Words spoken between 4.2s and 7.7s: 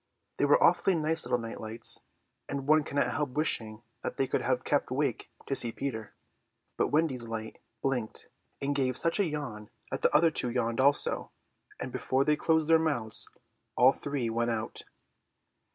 could have kept awake to see Peter; but Wendy's light